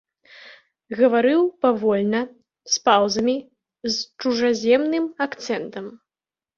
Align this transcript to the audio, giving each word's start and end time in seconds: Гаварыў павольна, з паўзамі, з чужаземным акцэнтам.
Гаварыў 0.99 1.41
павольна, 1.65 2.21
з 2.73 2.83
паўзамі, 2.89 3.37
з 3.93 3.95
чужаземным 4.19 5.05
акцэнтам. 5.31 5.85